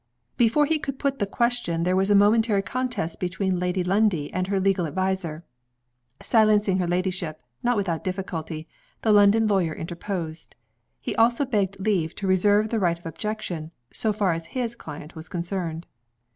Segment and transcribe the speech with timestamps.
[0.35, 4.47] Before he could put the question there was a momentary contest between Lady Lundie and
[4.47, 5.43] her legal adviser.
[6.19, 8.67] Silencing her ladyship (not without difficulty),
[9.03, 10.55] the London lawyer interposed.
[10.99, 15.15] He also begged leave to reserve the right of objection, so far as his client
[15.15, 15.85] was concerned.